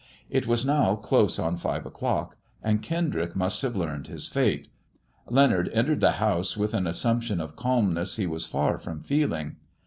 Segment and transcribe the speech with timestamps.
[0.31, 4.67] It was now close on five o'clock, and Kendrick must have learned his fate.
[5.29, 9.57] Leonard entered the house with an assumption of calmness he was far from feeling.